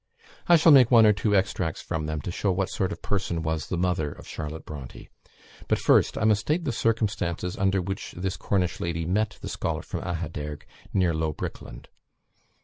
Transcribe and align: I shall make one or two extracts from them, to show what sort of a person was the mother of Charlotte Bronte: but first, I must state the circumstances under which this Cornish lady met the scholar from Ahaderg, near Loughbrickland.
I 0.47 0.55
shall 0.57 0.71
make 0.71 0.89
one 0.89 1.05
or 1.05 1.13
two 1.13 1.35
extracts 1.35 1.79
from 1.79 2.07
them, 2.07 2.21
to 2.21 2.31
show 2.31 2.51
what 2.51 2.71
sort 2.71 2.91
of 2.91 2.97
a 2.97 3.01
person 3.01 3.43
was 3.43 3.67
the 3.67 3.77
mother 3.77 4.11
of 4.11 4.27
Charlotte 4.27 4.65
Bronte: 4.65 5.09
but 5.67 5.77
first, 5.77 6.17
I 6.17 6.23
must 6.23 6.41
state 6.41 6.63
the 6.63 6.71
circumstances 6.71 7.55
under 7.55 7.83
which 7.83 8.13
this 8.17 8.35
Cornish 8.35 8.79
lady 8.79 9.05
met 9.05 9.37
the 9.43 9.47
scholar 9.47 9.83
from 9.83 10.01
Ahaderg, 10.01 10.63
near 10.91 11.13
Loughbrickland. 11.13 11.85